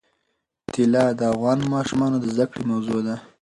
طلا 0.73 1.05
د 1.19 1.21
افغان 1.33 1.59
ماشومانو 1.73 2.17
د 2.19 2.25
زده 2.33 2.45
کړې 2.51 2.63
موضوع 2.71 2.99
ده. 3.07 3.15